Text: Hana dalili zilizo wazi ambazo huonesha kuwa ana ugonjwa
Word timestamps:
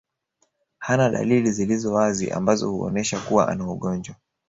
Hana 0.79 1.09
dalili 1.09 1.51
zilizo 1.51 1.93
wazi 1.93 2.31
ambazo 2.31 2.71
huonesha 2.71 3.19
kuwa 3.19 3.47
ana 3.47 3.69
ugonjwa 3.71 4.15